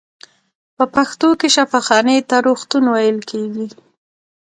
په 0.77 0.83
پښتو 0.95 1.29
کې 1.39 1.47
شفاخانې 1.55 2.17
ته 2.29 2.35
روغتون 2.47 2.83
ویل 2.93 3.19
کیږی. 3.29 3.67